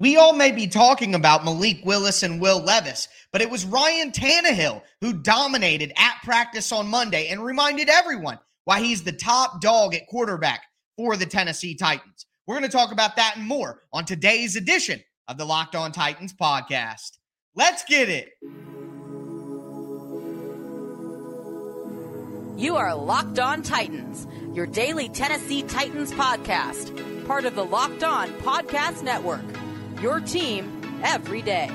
[0.00, 4.12] We all may be talking about Malik Willis and Will Levis, but it was Ryan
[4.12, 9.96] Tannehill who dominated at practice on Monday and reminded everyone why he's the top dog
[9.96, 10.62] at quarterback
[10.96, 12.26] for the Tennessee Titans.
[12.46, 15.90] We're going to talk about that and more on today's edition of the Locked On
[15.90, 17.18] Titans podcast.
[17.56, 18.30] Let's get it.
[22.56, 28.28] You are Locked On Titans, your daily Tennessee Titans podcast, part of the Locked On
[28.40, 29.44] Podcast Network
[30.00, 31.70] your team every day.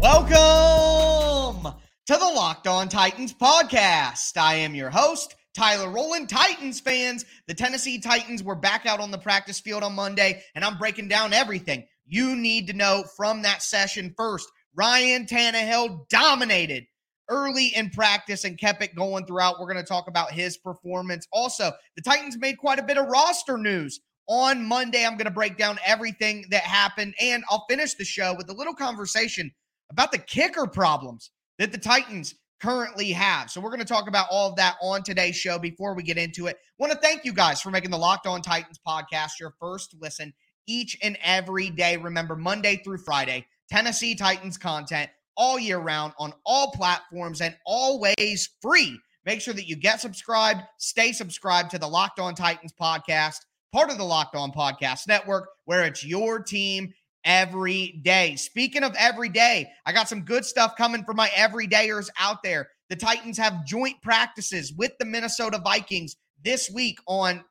[0.00, 1.74] Welcome
[2.06, 4.38] to the Locked On Titans podcast.
[4.38, 6.30] I am your host, Tyler Rowland.
[6.30, 10.64] Titans fans, the Tennessee Titans were back out on the practice field on Monday, and
[10.64, 14.48] I'm breaking down everything you need to know from that session first.
[14.74, 16.86] Ryan Tannehill dominated
[17.28, 19.60] early in practice and kept it going throughout.
[19.60, 21.26] We're going to talk about his performance.
[21.32, 25.04] Also, the Titans made quite a bit of roster news on Monday.
[25.06, 28.54] I'm going to break down everything that happened, and I'll finish the show with a
[28.54, 29.50] little conversation
[29.90, 33.50] about the kicker problems that the Titans currently have.
[33.50, 35.58] So we're going to talk about all of that on today's show.
[35.58, 38.26] Before we get into it, I want to thank you guys for making the Locked
[38.26, 40.32] On Titans podcast your first listen
[40.66, 41.96] each and every day.
[41.96, 48.48] Remember, Monday through Friday, Tennessee Titans content all year round on all platforms and always
[48.60, 48.98] free.
[49.24, 53.36] Make sure that you get subscribed, stay subscribed to the Locked On Titans podcast,
[53.72, 56.92] part of the Locked On Podcast Network, where it's your team
[57.24, 58.34] every day.
[58.36, 62.68] Speaking of every day, I got some good stuff coming for my everydayers out there.
[62.88, 67.44] The Titans have joint practices with the Minnesota Vikings this week on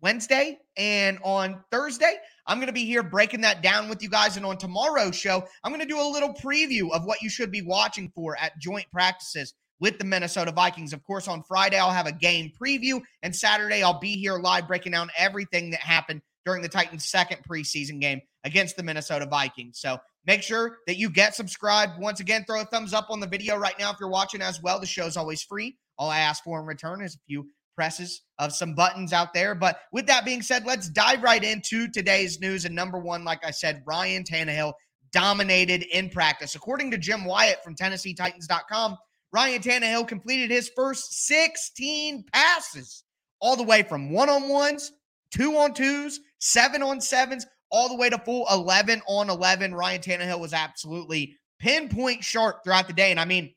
[0.00, 2.16] Wednesday and on Thursday.
[2.46, 4.36] I'm going to be here breaking that down with you guys.
[4.36, 7.50] And on tomorrow's show, I'm going to do a little preview of what you should
[7.50, 10.92] be watching for at joint practices with the Minnesota Vikings.
[10.92, 13.00] Of course, on Friday, I'll have a game preview.
[13.22, 17.38] And Saturday, I'll be here live breaking down everything that happened during the Titans' second
[17.48, 19.80] preseason game against the Minnesota Vikings.
[19.80, 22.00] So make sure that you get subscribed.
[22.00, 24.62] Once again, throw a thumbs up on the video right now if you're watching as
[24.62, 24.78] well.
[24.78, 25.76] The show's always free.
[25.98, 29.54] All I ask for in return is a few presses of some buttons out there.
[29.54, 32.64] But with that being said, let's dive right into today's news.
[32.64, 34.72] And number one, like I said, Ryan Tannehill
[35.12, 36.54] dominated in practice.
[36.54, 38.96] According to Jim Wyatt from TennesseeTitans.com,
[39.32, 43.04] Ryan Tannehill completed his first 16 passes,
[43.40, 44.92] all the way from one on ones,
[45.30, 49.74] two on twos, seven on sevens, all the way to full 11 on 11.
[49.74, 53.10] Ryan Tannehill was absolutely pinpoint sharp throughout the day.
[53.10, 53.54] And I mean,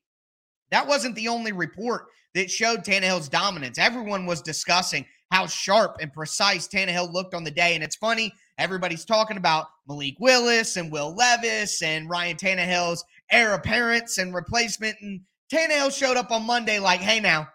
[0.72, 3.78] that wasn't the only report that showed Tannehill's dominance.
[3.78, 7.76] Everyone was discussing how sharp and precise Tannehill looked on the day.
[7.76, 13.54] And it's funny, everybody's talking about Malik Willis and Will Levis and Ryan Tannehill's heir
[13.54, 14.98] apparents and replacement.
[15.02, 15.22] And
[15.54, 17.48] Tannehill showed up on Monday like, hey, now,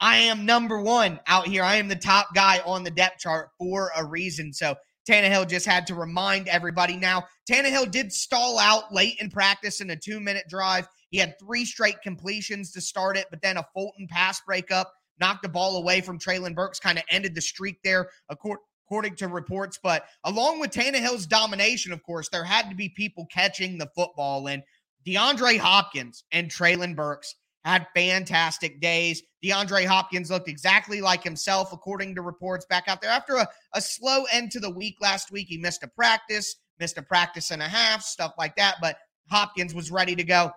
[0.00, 1.62] I am number one out here.
[1.62, 4.52] I am the top guy on the depth chart for a reason.
[4.52, 4.74] So
[5.08, 6.96] Tannehill just had to remind everybody.
[6.96, 10.88] Now, Tannehill did stall out late in practice in a two minute drive.
[11.10, 15.42] He had three straight completions to start it, but then a Fulton pass breakup knocked
[15.42, 19.78] the ball away from Treylon Burks, kind of ended the streak there, according to reports.
[19.82, 24.48] But along with Tannehill's domination, of course, there had to be people catching the football.
[24.48, 24.62] And
[25.06, 27.34] DeAndre Hopkins and Treylon Burks
[27.64, 29.22] had fantastic days.
[29.44, 33.10] DeAndre Hopkins looked exactly like himself, according to reports back out there.
[33.10, 36.96] After a, a slow end to the week last week, he missed a practice, missed
[36.96, 38.76] a practice and a half, stuff like that.
[38.80, 38.96] But
[39.28, 40.50] Hopkins was ready to go.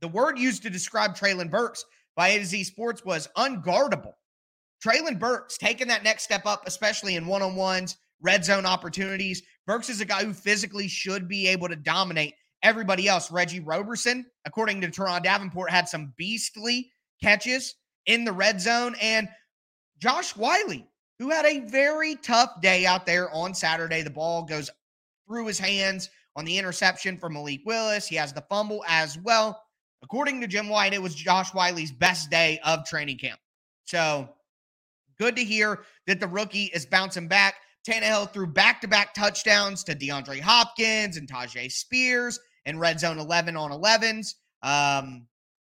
[0.00, 1.84] The word used to describe Treylon Burks
[2.16, 4.14] by A to Z Sports was unguardable.
[4.84, 9.42] Treylon Burks taking that next step up, especially in one on ones, red zone opportunities.
[9.66, 13.30] Burks is a guy who physically should be able to dominate everybody else.
[13.30, 16.90] Reggie Roberson, according to Turron Davenport, had some beastly
[17.22, 17.74] catches
[18.06, 18.94] in the red zone.
[19.00, 19.28] And
[19.98, 20.86] Josh Whyle,
[21.18, 24.02] who had a very tough day out there on Saturday.
[24.02, 24.70] The ball goes
[25.26, 28.06] through his hands on the interception from Malik Willis.
[28.06, 29.60] He has the fumble as well.
[30.02, 33.40] According to Jim Wyatt, it was Josh Whyle's best day of training camp.
[33.84, 34.28] So
[35.18, 37.54] good to hear that the rookie is bouncing back.
[37.86, 43.18] Tannehill threw back to back touchdowns to DeAndre Hopkins and Tyjae Spears in red zone
[43.18, 44.34] 11 on 11s.
[44.62, 45.26] Um,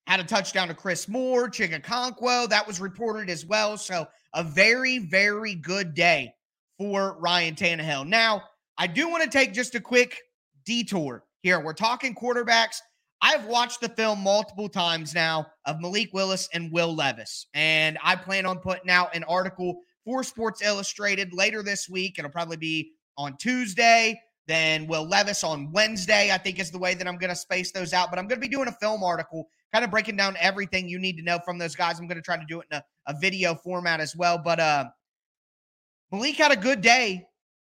[0.08, 2.50] had a touchdown to Chris Moore, Chig Okonkwo.
[2.50, 3.78] That was reported as well.
[3.78, 6.34] So a very, very good day
[6.80, 8.08] for Ryan Tannehill.
[8.08, 8.44] Now,
[8.78, 10.18] I do want to take just a quick
[10.66, 11.60] detour here.
[11.60, 12.78] We're talking quarterbacks.
[13.22, 18.16] I've watched the film multiple times now of Malik Willis and Will Levis, and I
[18.16, 22.18] plan on putting out an article for Sports Illustrated later this week.
[22.18, 24.20] It'll probably be on Tuesday
[24.50, 27.72] then Will Levis on Wednesday, I think is the way that I'm going to space
[27.72, 28.10] those out.
[28.10, 30.98] But I'm going to be doing a film article, kind of breaking down everything you
[30.98, 32.00] need to know from those guys.
[32.00, 34.40] I'm going to try to do it in a, a video format as well.
[34.44, 34.86] But uh,
[36.12, 37.28] Malik had a good day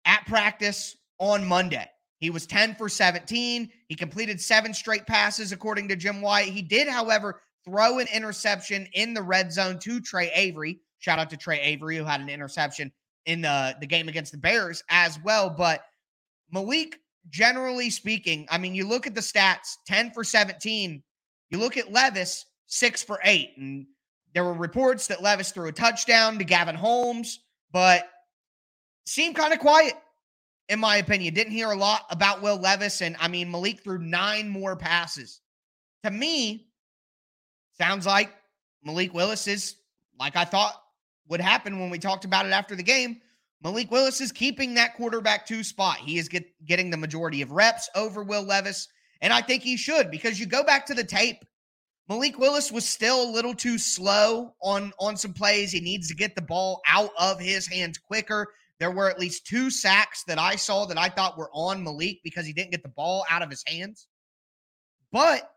[0.07, 1.87] at practice on Monday.
[2.19, 3.71] He was 10 for 17.
[3.89, 6.49] He completed seven straight passes, according to Jim Wyatt.
[6.49, 10.81] He did, however, throw an interception in the red zone to Tre Avery.
[10.99, 12.91] Shout out to Tre Avery, who had an interception
[13.27, 15.49] in the, the game against the Bears as well.
[15.51, 15.83] But
[16.51, 16.99] Malik,
[17.31, 21.03] generally speaking, I mean, you look at the stats 10 for 17.
[21.51, 23.51] You look at Levis, six for eight.
[23.59, 23.87] And
[24.35, 27.41] there were reports that Levis threw a touchdown to Gavin Holmes,
[27.73, 28.09] but
[29.07, 29.95] seemed kind of quiet,
[30.69, 31.35] in my opinion.
[31.35, 33.03] Didn't hear a lot about Will Levis.
[33.03, 35.41] And I mean, Malik threw nine more passes.
[36.05, 36.69] To me,
[37.79, 38.33] sounds like
[38.85, 39.77] Malik Willis is
[40.19, 40.83] like I thought
[41.29, 43.21] would happen when we talked about it after the game.
[43.63, 45.97] Malik Willis is keeping that quarterback two spot.
[45.97, 48.89] He is get, getting the majority of reps over Will Levis.
[49.21, 51.45] And I think he should because you go back to the tape.
[52.09, 55.73] Malik Willis was still a little too slow on, on some plays.
[55.73, 58.47] He needs to get the ball out of his hands quicker.
[58.81, 62.21] There were at least two sacks that I saw that I thought were on Malik
[62.23, 64.07] because he didn't get the ball out of his hands.
[65.11, 65.51] But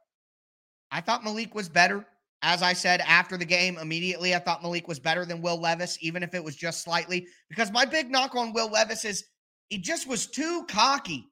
[0.90, 2.06] I thought Malik was better.
[2.44, 6.00] As I said after the game, immediately, I thought Malik was better than Will Levis,
[6.02, 7.28] even if it was just slightly.
[7.50, 9.26] Because my big knock on Will Levis is
[9.70, 11.28] he just was too cocky.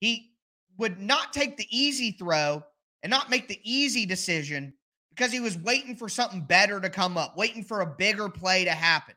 [0.00, 0.32] He
[0.76, 2.62] would not take the easy throw
[3.02, 4.74] and not make the easy decision
[5.10, 8.64] because he was waiting for something better to come up, waiting for a bigger play
[8.64, 9.14] to happen.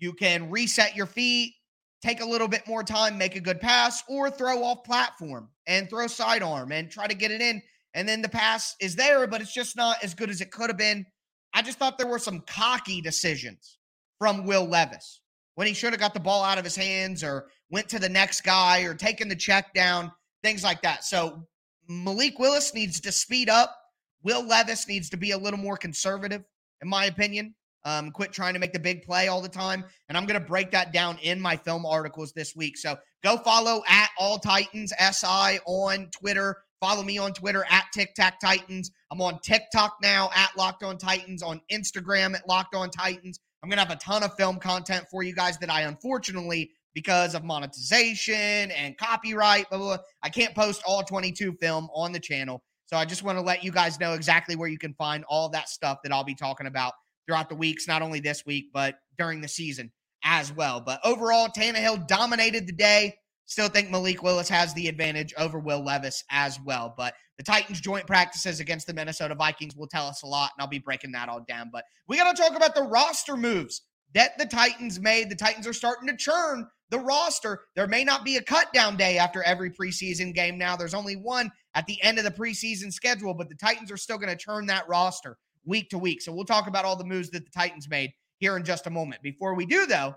[0.00, 1.54] You can reset your feet,
[2.02, 5.88] take a little bit more time, make a good pass, or throw off platform and
[5.88, 7.62] throw sidearm and try to get it in
[7.94, 10.70] and then the pass is there, but it's just not as good as it could
[10.70, 11.04] have been.
[11.52, 13.78] I just thought there were some cocky decisions
[14.18, 15.20] from Will Levis
[15.56, 18.08] when he should have got the ball out of his hands or went to the
[18.08, 20.12] next guy or taken the check down,
[20.42, 21.04] things like that.
[21.04, 21.46] So
[21.88, 23.76] Malik Willis needs to speed up.
[24.22, 26.44] Will Levis needs to be a little more conservative,
[26.82, 27.54] in my opinion.
[27.84, 29.84] Um, quit trying to make the big play all the time.
[30.08, 32.76] And I'm going to break that down in my film articles this week.
[32.76, 36.58] So go follow at All Titans SI on Twitter.
[36.80, 38.90] Follow me on Twitter at Tic Tac Titans.
[39.10, 43.38] I'm on TikTok now at Locked On Titans, on Instagram at Locked On Titans.
[43.62, 46.70] I'm going to have a ton of film content for you guys that I unfortunately,
[46.94, 52.12] because of monetization and copyright, blah, blah, blah, I can't post all 22 film on
[52.12, 52.62] the channel.
[52.86, 55.48] So I just want to let you guys know exactly where you can find all
[55.50, 56.94] that stuff that I'll be talking about
[57.30, 59.92] throughout the weeks, not only this week, but during the season
[60.24, 60.80] as well.
[60.80, 63.14] But overall, Tannehill dominated the day.
[63.46, 66.92] Still think Malik Willis has the advantage over Will Levis as well.
[66.96, 70.62] But the Titans' joint practices against the Minnesota Vikings will tell us a lot, and
[70.62, 71.70] I'll be breaking that all down.
[71.72, 73.82] But we got to talk about the roster moves
[74.14, 75.30] that the Titans made.
[75.30, 77.60] The Titans are starting to churn the roster.
[77.76, 80.74] There may not be a cut down day after every preseason game now.
[80.74, 84.18] There's only one at the end of the preseason schedule, but the Titans are still
[84.18, 85.36] going to churn that roster
[85.70, 86.20] week to week.
[86.20, 88.90] So we'll talk about all the moves that the Titans made here in just a
[88.90, 89.22] moment.
[89.22, 90.14] Before we do, though,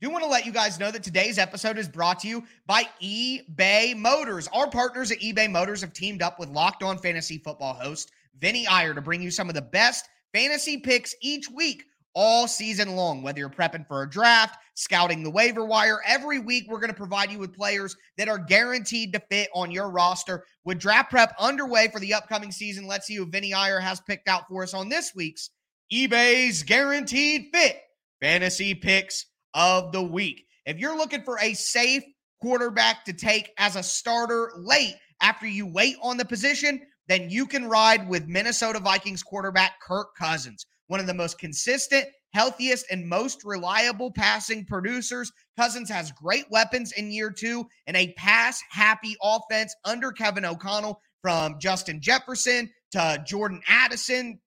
[0.00, 2.84] do want to let you guys know that today's episode is brought to you by
[3.02, 4.48] eBay Motors.
[4.52, 8.66] Our partners at eBay Motors have teamed up with Locked On Fantasy Football host Vinny
[8.66, 13.22] Iyer to bring you some of the best fantasy picks each week all season long.
[13.22, 16.96] Whether you're prepping for a draft, scouting the waiver wire, every week we're going to
[16.96, 20.44] provide you with players that are guaranteed to fit on your roster.
[20.64, 24.28] With draft prep underway for the upcoming season, let's see who Vinny Iyer has picked
[24.28, 25.50] out for us on this week's
[25.92, 27.80] eBay's Guaranteed Fit
[28.20, 30.44] Fantasy Picks of the week.
[30.66, 32.02] If you're looking for a safe
[32.42, 37.46] quarterback to take as a starter late after you wait on the position, then you
[37.46, 43.08] can ride with Minnesota Vikings quarterback Kirk Cousins, one of the most consistent, healthiest, and
[43.08, 45.30] most reliable passing producers.
[45.56, 51.00] Cousins has great weapons in year two and a pass happy offense under Kevin O'Connell
[51.22, 54.40] from Justin Jefferson to Jordan Addison,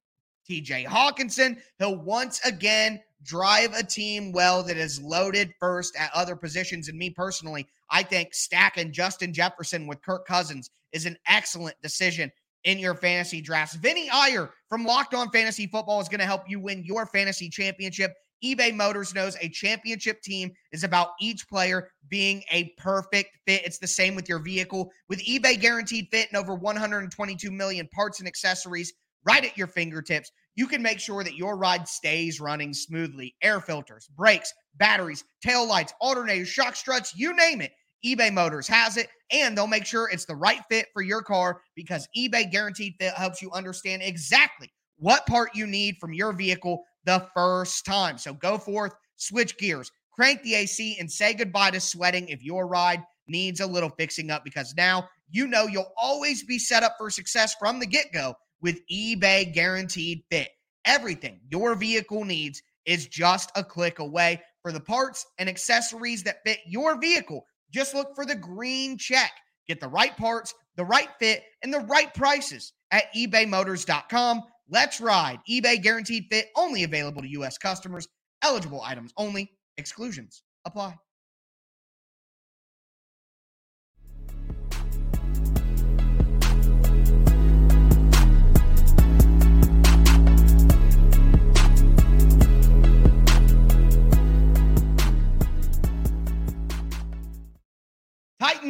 [0.49, 1.57] TJ Hockenson.
[1.79, 6.89] He'll once again drive a team well that is loaded first at other positions.
[6.89, 12.31] And me personally, I think stacking Justin Jefferson with Kirk Cousins is an excellent decision
[12.63, 13.75] in your fantasy drafts.
[13.75, 17.49] Vinny Iyer from Locked On Fantasy Football is going to help you win your fantasy
[17.49, 18.13] championship.
[18.41, 23.65] eBay Motors knows a championship team is about each player being a perfect fit.
[23.65, 24.89] It's the same with your vehicle.
[25.09, 28.93] With eBay Guaranteed Fit and over 122 million parts and accessories
[29.25, 33.35] right at your fingertips, you can make sure that your ride stays running smoothly.
[33.41, 37.73] Air filters, brakes, batteries, tail lights, alternators, shock struts, you name it.
[38.05, 41.61] eBay Motors has it, and they'll make sure it's the right fit for your car
[41.75, 46.83] because eBay Guaranteed Fit helps you understand exactly what part you need from your vehicle
[47.05, 48.17] the first time.
[48.17, 52.67] So go forth, switch gears, crank the AC, and say goodbye to sweating if your
[52.67, 56.95] ride needs a little fixing up because now you know you'll always be set up
[56.97, 60.49] for success from the get go with eBay Guaranteed Fit.
[60.85, 64.41] Everything your vehicle needs is just a click away.
[64.61, 69.31] For the parts and accessories that fit your vehicle, just look for the green check.
[69.67, 74.43] Get the right parts, the right fit, and the right prices at ebaymotors.com.
[74.69, 75.39] Let's ride.
[75.49, 77.57] eBay Guaranteed Fit only available to U.S.
[77.57, 78.07] customers.
[78.43, 79.51] Eligible items only.
[79.77, 80.95] Exclusions apply.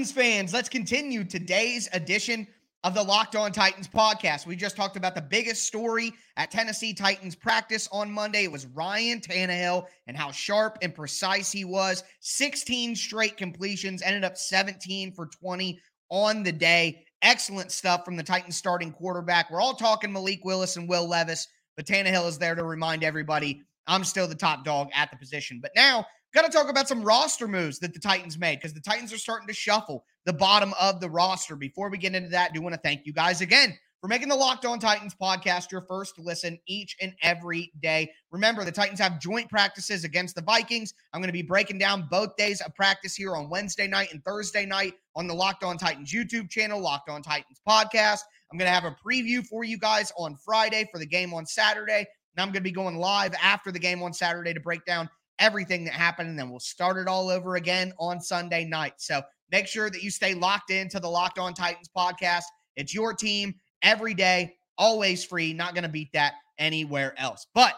[0.01, 2.48] Titans fans, let's continue today's edition
[2.84, 4.48] of the Locked On Titans podcast.
[4.48, 8.46] We just talked about the biggest story at Tennessee Titans practice on Monday.
[8.46, 12.03] It was Ryan Tannehill and how sharp and precise he was.
[12.22, 15.79] 16 straight completions, ended up 17 for 20
[16.10, 17.05] on the day.
[17.22, 19.51] Excellent stuff from the Titans starting quarterback.
[19.51, 23.62] We're all talking Malik Willis and Will Levis, but Tannehill is there to remind everybody
[23.86, 25.60] I'm still the top dog at the position.
[25.62, 28.79] But now Got to talk about some roster moves that the Titans made because the
[28.79, 31.57] Titans are starting to shuffle the bottom of the roster.
[31.57, 34.29] Before we get into that, I do want to thank you guys again for making
[34.29, 38.11] the Locked On Titans podcast your first listen each and every day.
[38.31, 40.93] Remember, the Titans have joint practices against the Vikings.
[41.13, 44.23] I'm going to be breaking down both days of practice here on Wednesday night and
[44.23, 48.21] Thursday night on the Locked On Titans YouTube channel, Locked On Titans podcast.
[48.51, 51.45] I'm going to have a preview for you guys on Friday for the game on
[51.45, 52.00] Saturday.
[52.35, 55.09] And I'm going to be going live after the game on Saturday to break down
[55.41, 58.93] everything that happened, and then we'll start it all over again on Sunday night.
[58.98, 59.21] So
[59.51, 62.43] make sure that you stay locked into the Locked On Titans podcast.
[62.77, 65.51] It's your team every day, always free.
[65.51, 67.48] Not going to beat that anywhere else.
[67.53, 67.74] But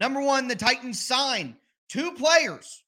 [0.00, 1.54] number one, the Titans signed
[1.88, 2.82] two players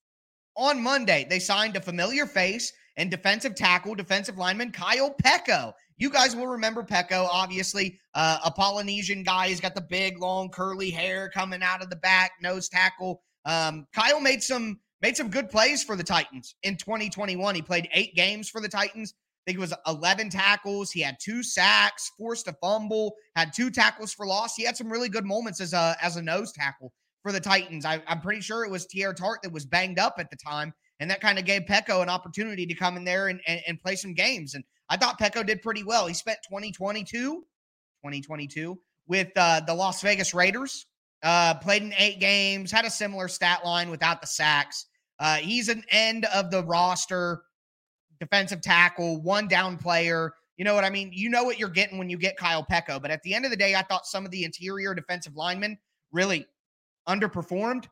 [0.56, 1.26] on Monday.
[1.28, 5.72] They signed a familiar face and defensive tackle, defensive lineman Kyle Peko.
[5.98, 9.48] You guys will remember Peko, obviously, uh, a Polynesian guy.
[9.48, 13.22] He's got the big, long, curly hair coming out of the back, nose tackle.
[13.44, 17.54] Um, Kyle made some made some good plays for the Titans in 2021.
[17.54, 19.14] He played eight games for the Titans.
[19.14, 20.92] I think it was 11 tackles.
[20.92, 24.54] He had two sacks, forced a fumble, had two tackles for loss.
[24.54, 27.84] He had some really good moments as a as a nose tackle for the Titans.
[27.84, 30.72] I, am pretty sure it was Teair Tart that was banged up at the time,
[31.00, 33.80] and that kind of gave Peko an opportunity to come in there and, and, and
[33.80, 34.54] play some games.
[34.54, 36.06] And I thought Peko did pretty well.
[36.06, 40.86] He spent 2022, 2022 with uh, the Las Vegas Raiders.
[41.22, 44.86] Uh, played in eight games, had a similar stat line without the sacks.
[45.20, 47.42] Uh, he's an end of the roster
[48.18, 50.34] defensive tackle, one down player.
[50.56, 51.10] You know what I mean?
[51.12, 53.00] You know what you're getting when you get Kyle Peko.
[53.00, 55.78] But at the end of the day, I thought some of the interior defensive linemen
[56.12, 56.46] really
[57.08, 57.86] underperformed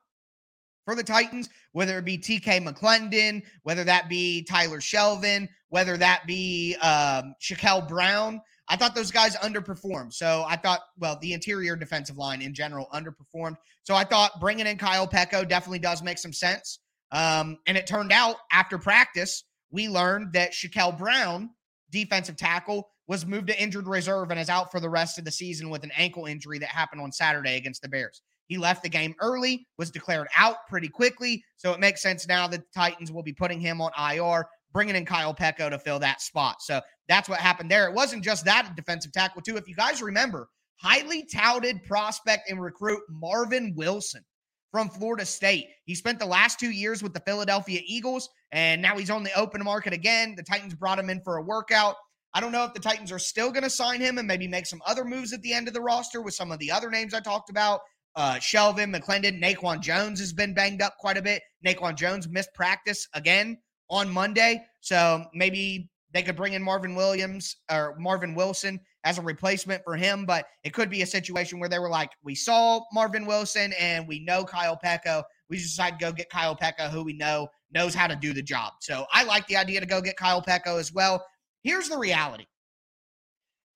[0.84, 6.26] for the Titans, whether it be TK McLendon, whether that be Tyler Shelvin, whether that
[6.26, 8.40] be um, Shakel Brown.
[8.70, 10.14] I thought those guys underperformed.
[10.14, 13.56] So I thought, well, the interior defensive line in general underperformed.
[13.82, 16.78] So I thought bringing in Kyle Peko definitely does make some sense.
[17.10, 21.50] Um, and it turned out after practice, we learned that Shakel Brown,
[21.90, 25.32] defensive tackle, was moved to injured reserve and is out for the rest of the
[25.32, 28.22] season with an ankle injury that happened on Saturday against the Bears.
[28.46, 31.42] He left the game early, was declared out pretty quickly.
[31.56, 34.96] So it makes sense now that the Titans will be putting him on IR bringing
[34.96, 36.62] in Kyle Peko to fill that spot.
[36.62, 37.86] So that's what happened there.
[37.86, 39.56] It wasn't just that defensive tackle, too.
[39.56, 44.24] If you guys remember, highly touted prospect and recruit Marvin Wilson
[44.70, 45.66] from Florida State.
[45.84, 49.38] He spent the last two years with the Philadelphia Eagles, and now he's on the
[49.38, 50.34] open market again.
[50.36, 51.96] The Titans brought him in for a workout.
[52.32, 54.66] I don't know if the Titans are still going to sign him and maybe make
[54.66, 57.12] some other moves at the end of the roster with some of the other names
[57.12, 57.80] I talked about.
[58.14, 61.42] Uh, Shelvin, McLendon, Naquan Jones has been banged up quite a bit.
[61.66, 63.58] Naquan Jones missed practice again
[63.90, 64.64] on Monday.
[64.80, 69.96] So maybe they could bring in Marvin Williams or Marvin Wilson as a replacement for
[69.96, 73.72] him, but it could be a situation where they were like, we saw Marvin Wilson
[73.78, 75.22] and we know Kyle Peko.
[75.48, 78.32] We just decided to go get Kyle Peko, who we know knows how to do
[78.32, 78.74] the job.
[78.80, 81.24] So I like the idea to go get Kyle Peko as well.
[81.62, 82.46] Here's the reality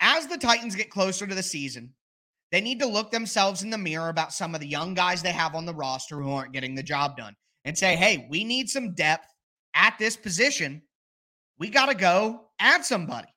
[0.00, 1.94] as the Titans get closer to the season,
[2.52, 5.32] they need to look themselves in the mirror about some of the young guys they
[5.32, 8.68] have on the roster who aren't getting the job done and say, hey, we need
[8.68, 9.33] some depth
[9.74, 10.82] at this position,
[11.58, 13.28] we got to go add somebody.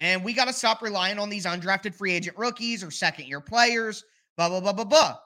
[0.00, 3.40] And we got to stop relying on these undrafted free agent rookies or second year
[3.40, 4.04] players,
[4.36, 5.16] blah, blah, blah, blah, blah.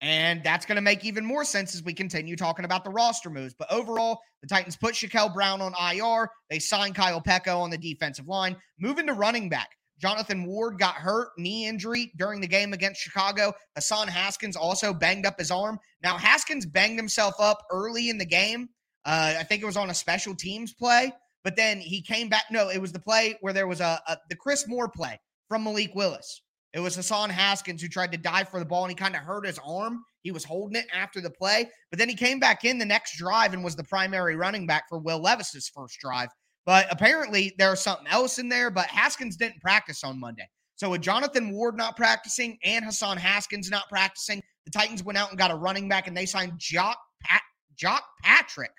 [0.00, 3.30] And that's going to make even more sense as we continue talking about the roster
[3.30, 3.54] moves.
[3.58, 6.28] But overall, the Titans put Shakel Brown on IR.
[6.50, 8.56] They signed Kyle Peko on the defensive line.
[8.78, 9.70] Moving to running back.
[9.98, 13.52] Jonathan Ward got hurt, knee injury during the game against Chicago.
[13.76, 15.78] Hassan Haskins also banged up his arm.
[16.02, 18.68] Now, Haskins banged himself up early in the game.
[19.04, 22.44] Uh, I think it was on a special teams play, but then he came back.
[22.50, 25.64] No, it was the play where there was a, a the Chris Moore play from
[25.64, 26.42] Malik Willis.
[26.72, 29.22] It was Hassan Haskins who tried to dive for the ball and he kind of
[29.22, 30.02] hurt his arm.
[30.22, 33.16] He was holding it after the play, but then he came back in the next
[33.16, 36.30] drive and was the primary running back for Will Levis's first drive.
[36.66, 38.70] But apparently there's something else in there.
[38.70, 40.48] But Haskins didn't practice on Monday.
[40.76, 45.30] So with Jonathan Ward not practicing and Hassan Haskins not practicing, the Titans went out
[45.30, 47.42] and got a running back and they signed Jacques Pat
[47.78, 48.72] Jacques Patrick,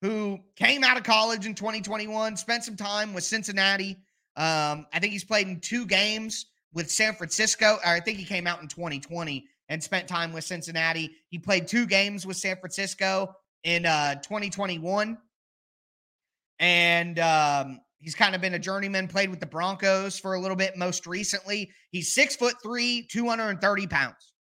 [0.00, 3.98] who came out of college in 2021, spent some time with Cincinnati.
[4.36, 7.78] Um, I think he's played in two games with San Francisco.
[7.84, 11.10] I think he came out in 2020 and spent time with Cincinnati.
[11.28, 15.18] He played two games with San Francisco in uh, 2021
[16.60, 19.08] and um, he's kind of been a journeyman.
[19.08, 20.76] Played with the Broncos for a little bit.
[20.76, 24.32] Most recently, he's six foot three, two hundred and thirty pounds.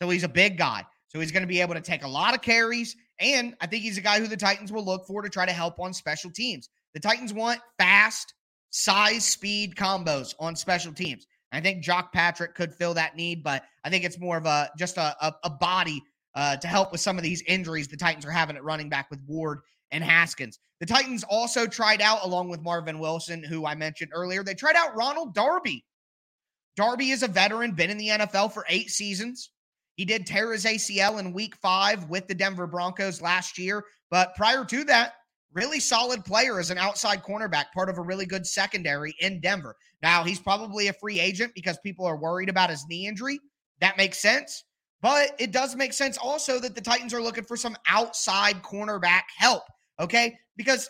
[0.00, 0.84] So he's a big guy.
[1.08, 3.82] So he's going to be able to take a lot of carries, and I think
[3.82, 6.30] he's a guy who the Titans will look for to try to help on special
[6.30, 6.68] teams.
[6.94, 8.34] The Titans want fast,
[8.70, 11.26] size, speed combos on special teams.
[11.50, 14.70] I think Jacques Patrick could fill that need, but I think it's more of a
[14.78, 16.02] just a, a, a body
[16.34, 19.10] uh, to help with some of these injuries the Titans are having at running back
[19.10, 19.60] with Ward
[19.90, 20.58] and Haskins.
[20.80, 24.76] The Titans also tried out, along with Marvin Wilson, who I mentioned earlier, they tried
[24.76, 25.84] out Ronald Darby.
[26.76, 29.50] Darby is a veteran, been in the NFL for eight seasons.
[29.98, 33.84] He did tear his ACL in week five with the Denver Broncos last year.
[34.12, 35.14] But prior to that,
[35.52, 39.74] really solid player as an outside cornerback, part of a really good secondary in Denver.
[40.00, 43.40] Now, he's probably a free agent because people are worried about his knee injury.
[43.80, 44.62] That makes sense.
[45.02, 49.22] But it does make sense also that the Titans are looking for some outside cornerback
[49.36, 49.64] help.
[49.98, 50.38] Okay.
[50.56, 50.88] Because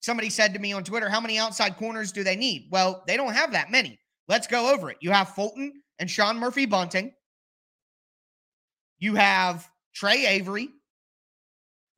[0.00, 2.68] somebody said to me on Twitter, how many outside corners do they need?
[2.70, 3.98] Well, they don't have that many.
[4.28, 4.98] Let's go over it.
[5.00, 7.12] You have Fulton and Sean Murphy Bunting.
[8.98, 10.70] You have Tre Avery.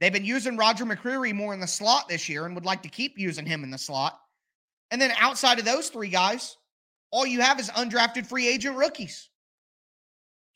[0.00, 2.88] They've been using Roger McCreary more in the slot this year and would like to
[2.88, 4.19] keep using him in the slot.
[4.90, 6.57] And then outside of those three guys,
[7.10, 9.28] all you have is undrafted free agent rookies.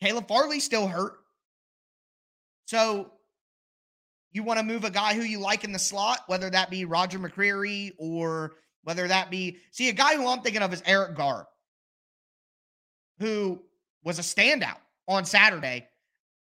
[0.02, 1.14] Caleb Farley still hurt.
[2.66, 3.12] So
[4.32, 6.84] you want to move a guy who you like in the slot, whether that be
[6.84, 11.16] Roger McCreary or whether that be, see, a guy who I'm thinking of is Eric
[11.16, 11.44] Garror,
[13.18, 13.62] who
[14.02, 15.86] was a standout on Saturday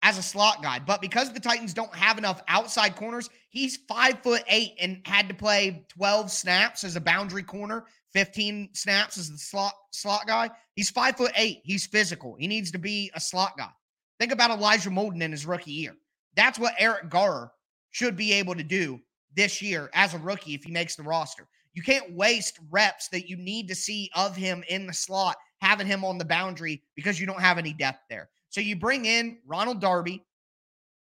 [0.03, 0.79] as a slot guy.
[0.79, 5.29] But because the Titans don't have enough outside corners, he's five foot eight and had
[5.29, 10.51] to play 12 snaps as a boundary corner, 15 snaps as the slot slot guy.
[10.75, 11.61] He's five foot eight.
[11.65, 12.37] He's physical.
[12.39, 13.71] He needs to be a slot guy.
[14.19, 15.95] Think about Elijah Molden in his rookie year.
[16.37, 17.51] That's what Eric Garror
[17.91, 19.01] should be able to do
[19.35, 21.47] this year as a rookie if he makes the roster.
[21.75, 25.87] You can't waste reps that you need to see of him in the slot, having
[25.87, 28.29] him on the boundary because you don't have any depth there.
[28.53, 30.23] So you bring in Ronald Darby.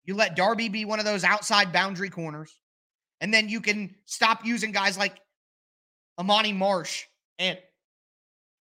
[0.04, 2.58] You let Darby be one of those outside boundary corners.
[3.20, 5.20] And then you can stop using guys like
[6.18, 7.04] Amani Marsh
[7.38, 7.56] and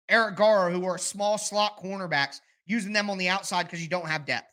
[0.08, 4.06] Eric Garror, who are small slot cornerbacks, using them on the outside because you don't
[4.06, 4.46] have depth.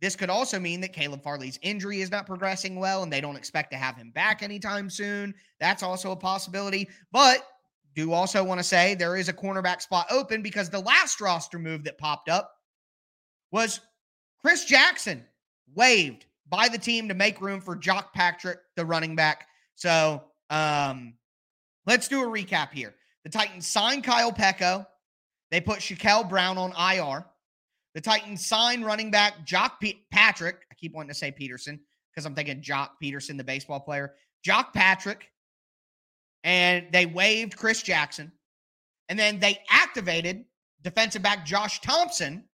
[0.00, 3.34] This could also mean that Caleb Farley's injury is not progressing well and they don't
[3.34, 5.34] expect to have him back anytime soon.
[5.58, 6.88] That's also a possibility.
[7.10, 7.44] But
[7.96, 11.58] do also want to say there is a cornerback spot open because the last roster
[11.58, 12.54] move that popped up
[13.50, 13.80] was
[14.40, 15.24] Chris Jackson
[15.74, 19.46] waived by the team to make room for Jacques Patrick, the running back.
[19.74, 21.14] So um,
[21.86, 22.94] let's do a recap here.
[23.24, 24.86] The Titans signed Kyle Peko.
[25.50, 27.26] They put Shakel Brown on IR.
[27.94, 30.56] The Titans signed running back Jacques Patrick.
[30.70, 31.80] I keep wanting to say Peterson
[32.10, 34.14] because I'm thinking Joc Pederson, the baseball player.
[34.44, 35.30] Jacques Patrick.
[36.44, 38.30] And they waived Chris Jackson.
[39.08, 40.44] And then they activated
[40.82, 42.44] defensive back Josh Thompson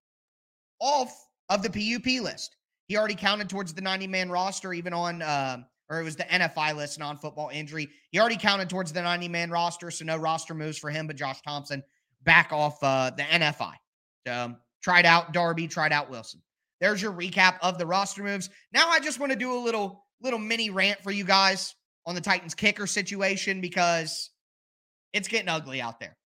[0.80, 1.12] off
[1.48, 2.56] of the PUP list.
[2.88, 5.58] He already counted towards the 90 man roster, even on, uh,
[5.88, 7.88] or it was the NFI list, non football injury.
[8.10, 11.16] He already counted towards the 90 man roster, so no roster moves for him, but
[11.16, 11.82] Josh Thompson
[12.22, 13.74] back off uh, the NFI.
[14.26, 16.40] So tried out Darby, tried out Wilson.
[16.80, 18.50] There's your recap of the roster moves.
[18.72, 21.74] Now I just want to do a little little mini rant for you guys
[22.06, 24.30] on the Titans kicker situation because
[25.12, 26.16] it's getting ugly out there.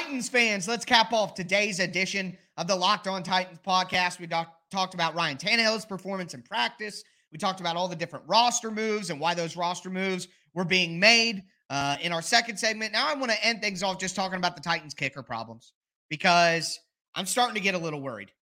[0.00, 4.18] Titans fans, let's cap off today's edition of the Locked On Titans podcast.
[4.18, 7.04] We doc- talked about Ryan Tannehill's performance in practice.
[7.30, 10.98] We talked about all the different roster moves and why those roster moves were being
[10.98, 12.94] made uh, in our second segment.
[12.94, 15.74] Now I want to end things off just talking about the Titans kicker problems
[16.08, 16.80] because
[17.14, 18.32] I'm starting to get a little worried.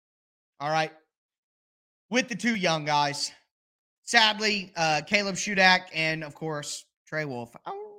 [0.61, 0.93] All right.
[2.09, 3.33] With the two young guys,
[4.05, 7.57] sadly, uh, Caleb Shudak and, of course, Trey Wolff.
[7.67, 7.97] Oh,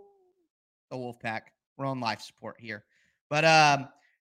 [0.89, 1.51] the Wolf Pack.
[1.77, 2.85] We're on life support here.
[3.29, 3.89] But um,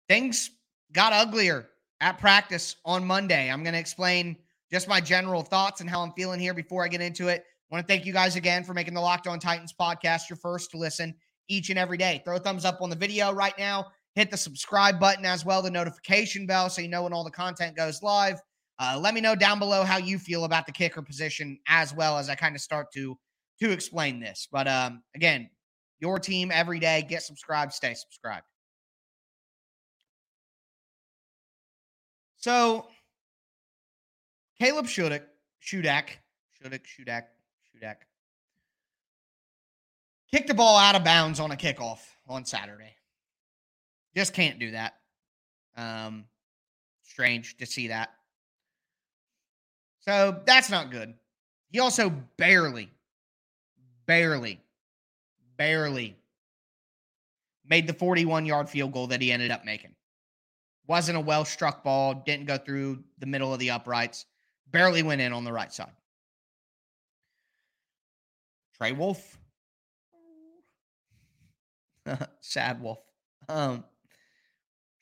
[0.09, 0.51] things
[0.93, 1.69] got uglier
[2.01, 3.51] at practice on Monday.
[3.51, 4.37] I'm going to explain
[4.71, 7.45] just my general thoughts and how I'm feeling here before I get into it.
[7.71, 10.37] I want to thank you guys again for making the Locked On Titans podcast your
[10.37, 11.15] first to listen
[11.49, 12.23] each and every day.
[12.25, 13.87] Throw a thumbs up on the video right now.
[14.15, 17.31] Hit the subscribe button as well, the notification bell, so you know when all the
[17.31, 18.41] content goes live.
[18.81, 22.17] Uh, let me know down below how you feel about the kicker position as well
[22.19, 23.17] as I kind of start to
[23.61, 24.49] to explain this.
[24.51, 25.51] But um, again,
[26.01, 27.05] your team every day.
[27.09, 28.47] Get subscribed, stay subscribed.
[32.39, 32.87] So,
[34.61, 35.23] Caleb Shudak,
[35.61, 36.11] Shudak,
[36.63, 37.25] Shudak, Shudak,
[37.75, 37.97] Shudak,
[40.31, 41.99] kicked the ball out of bounds on a kickoff
[42.29, 42.95] on Saturday.
[44.15, 44.95] Just can't do that.
[45.77, 46.27] Um,
[47.03, 48.11] strange to see that.
[50.01, 51.15] So that's not good.
[51.71, 52.89] He also barely,
[54.07, 54.61] barely,
[55.57, 56.17] barely
[57.69, 59.95] made the 41 yard field goal that he ended up making.
[60.89, 64.25] Wasn't a well struck ball, didn't go through the middle of the uprights,
[64.71, 65.93] barely went in on the right side.
[68.77, 69.39] Trey Wolff.
[72.41, 73.01] Sad Wolf.
[73.51, 73.85] Um,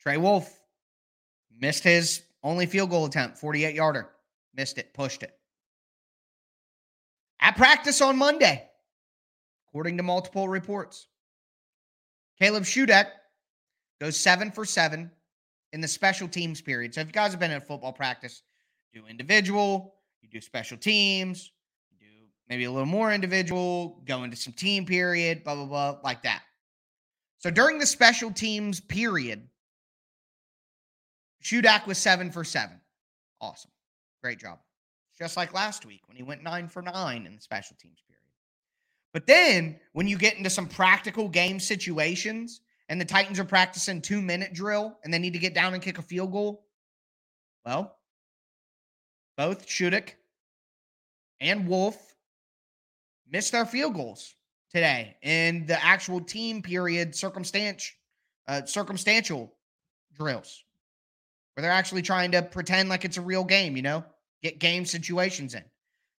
[0.01, 0.59] Trey Wolff
[1.57, 4.09] missed his only field goal attempt, 48 yarder.
[4.55, 5.33] Missed it, pushed it.
[7.39, 8.67] At practice on Monday,
[9.69, 11.07] according to multiple reports.
[12.39, 13.07] Caleb Shudak
[14.01, 15.11] goes seven for seven
[15.73, 16.93] in the special teams period.
[16.93, 18.41] So if you guys have been at football practice,
[18.93, 21.51] do individual, you do special teams,
[21.91, 22.13] you do
[22.49, 26.41] maybe a little more individual, go into some team period, blah, blah, blah, like that.
[27.39, 29.47] So during the special teams period,
[31.43, 32.79] Shudak was seven for seven.
[33.39, 33.71] Awesome.
[34.21, 34.59] Great job.
[35.19, 38.21] Just like last week when he went nine for nine in the special teams period.
[39.13, 44.01] But then when you get into some practical game situations and the Titans are practicing
[44.01, 46.65] two minute drill and they need to get down and kick a field goal,
[47.65, 47.97] well,
[49.35, 50.11] both Shudak
[51.39, 52.15] and Wolff
[53.29, 54.35] missed their field goals
[54.71, 57.91] today in the actual team period circumstance,
[58.47, 59.53] uh, circumstantial
[60.17, 60.63] drills
[61.57, 64.05] where they're actually trying to pretend like it's a real game, you know,
[64.43, 65.63] get game situations in.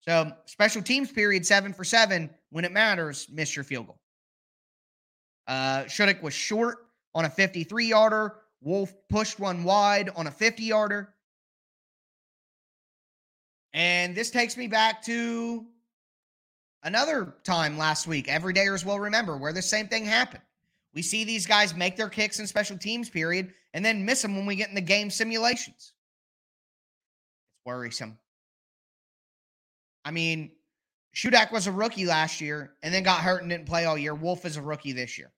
[0.00, 4.00] So, special teams period seven for seven when it matters, miss your field goal.
[5.48, 8.36] Uh, Shudak was short on a 53 yarder.
[8.60, 11.14] Wolff pushed one wide on a 50 yarder.
[13.72, 15.64] And this takes me back to
[16.82, 18.26] another time last week.
[18.26, 20.42] Everydayers will remember where the same thing happened.
[20.94, 24.36] We see these guys make their kicks in special teams period and then miss them
[24.36, 25.76] when we get in the game simulations.
[25.76, 25.92] It's
[27.64, 28.18] worrisome.
[30.04, 30.52] I mean,
[31.14, 34.14] Shudak was a rookie last year and then got hurt and didn't play all year.
[34.14, 35.30] Wolff is a rookie this year.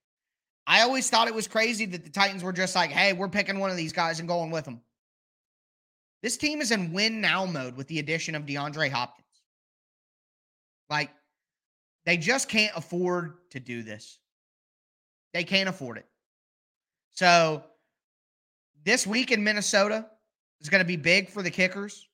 [0.70, 3.58] I always thought it was crazy that the Titans were just like, hey, we're picking
[3.58, 4.80] one of these guys and going with them.
[6.22, 9.26] This team is in win now mode with the addition of DeAndre Hopkins.
[10.88, 11.10] Like,
[12.06, 14.20] they just can't afford to do this.
[15.34, 16.06] They can't afford it.
[17.14, 17.64] So
[18.84, 20.06] this week in Minnesota
[20.60, 22.06] is going to be big for the kickers.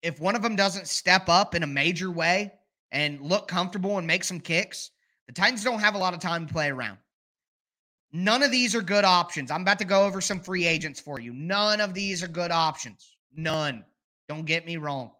[0.00, 2.54] If one of them doesn't step up in a major way
[2.90, 4.92] and look comfortable and make some kicks,
[5.26, 6.96] the Titans don't have a lot of time to play around.
[8.12, 9.50] None of these are good options.
[9.50, 11.32] I'm about to go over some free agents for you.
[11.34, 13.16] None of these are good options.
[13.36, 13.84] None.
[14.28, 15.10] Don't get me wrong.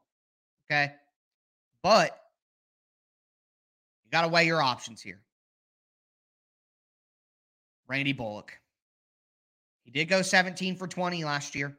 [0.70, 0.92] Okay.
[1.82, 2.18] But
[4.04, 5.20] you got to weigh your options here.
[7.88, 8.52] Randy Bullock.
[9.84, 11.78] He did go 17 for 20 last year,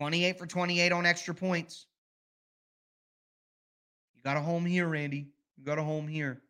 [0.00, 1.84] 28 for 28 on extra points.
[4.14, 5.28] You got a home here, Randy.
[5.58, 6.40] You got a home here.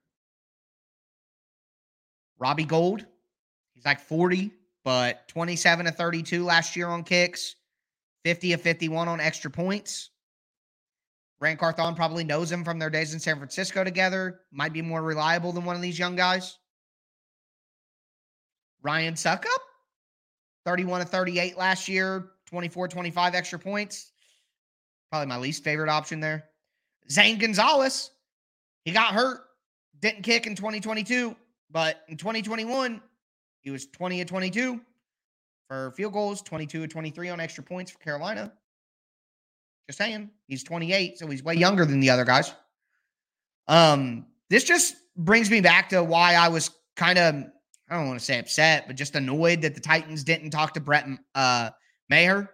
[2.39, 3.07] Robbie Gould,
[3.75, 4.51] he's like 40,
[4.85, 7.57] but 27 to 32 last year on kicks,
[8.25, 10.11] 50 of 51 on extra points.
[11.39, 14.41] Grant Carthon probably knows him from their days in San Francisco together.
[14.53, 16.59] Might be more reliable than one of these young guys.
[18.83, 19.59] Ryan Succop,
[20.65, 24.13] 31 to 38 last year, 24, 25 extra points.
[25.11, 26.45] Probably my least favorite option there.
[27.11, 28.11] Zane Gonzalez,
[28.85, 29.41] he got hurt,
[30.01, 31.37] didn't kick in 2022,
[31.71, 33.01] but in 2021,
[33.63, 34.81] he was 20 of 22
[35.69, 38.53] for field goals, 22 of 23 on extra points for Carolina.
[39.89, 40.31] Just saying.
[40.47, 42.53] He's 28, so he's way younger than the other guys.
[43.69, 47.35] Um, this just brings me back to why I was kind of,
[47.89, 50.81] I don't want to say upset, but just annoyed that the Titans didn't talk to
[50.81, 51.71] Brett uh,
[52.09, 52.51] Maher.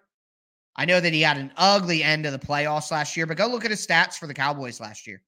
[0.76, 3.46] I know that he had an ugly end of the playoffs last year, but go
[3.46, 5.22] look at his stats for the Cowboys last year.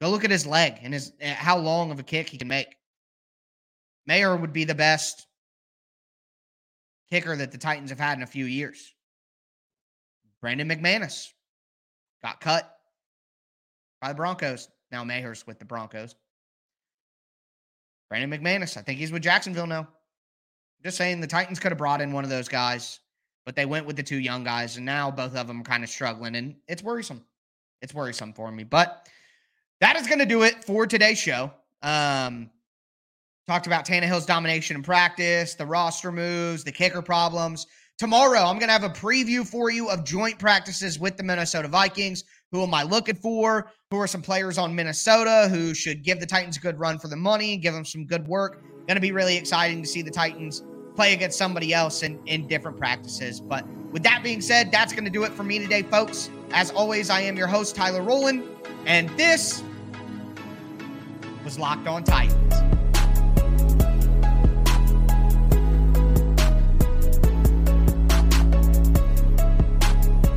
[0.00, 2.48] Go look at his leg and his eh, how long of a kick he can
[2.48, 2.76] make.
[4.06, 5.26] Maher would be the best
[7.10, 8.94] kicker that the Titans have had in a few years.
[10.40, 11.28] Brandon McManus
[12.22, 12.70] got cut
[14.00, 14.68] by the Broncos.
[14.92, 16.14] Now Maher's with the Broncos.
[18.08, 19.88] Brandon McManus, I think he's with Jacksonville now.
[20.84, 23.00] Just saying the Titans could have brought in one of those guys,
[23.44, 25.82] but they went with the two young guys, and now both of them are kind
[25.82, 27.24] of struggling, and it's worrisome.
[27.82, 28.62] It's worrisome for me.
[28.62, 29.08] But
[29.80, 31.50] that is going to do it for today's show.
[31.82, 32.50] Um,
[33.46, 37.66] talked about Tannehill's domination in practice, the roster moves, the kicker problems.
[37.98, 41.68] Tomorrow, I'm going to have a preview for you of joint practices with the Minnesota
[41.68, 42.24] Vikings.
[42.52, 43.70] Who am I looking for?
[43.90, 47.08] Who are some players on Minnesota who should give the Titans a good run for
[47.08, 48.62] the money, give them some good work?
[48.86, 50.62] Going to be really exciting to see the Titans
[50.94, 53.40] play against somebody else in, in different practices.
[53.40, 56.30] But with that being said, that's going to do it for me today, folks.
[56.50, 58.42] As always, I am your host, Tyler Rowland,
[58.86, 59.62] and this
[61.44, 62.75] was Locked On Titans.